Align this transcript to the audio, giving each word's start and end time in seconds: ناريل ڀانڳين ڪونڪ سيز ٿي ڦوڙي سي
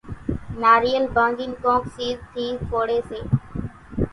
ناريل 0.61 1.03
ڀانڳين 1.17 1.51
ڪونڪ 1.65 1.83
سيز 1.97 2.17
ٿي 2.33 2.45
ڦوڙي 2.73 2.99
سي 3.11 3.19